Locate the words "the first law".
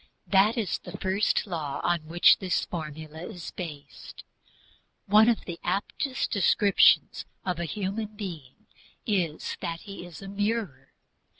0.93-1.79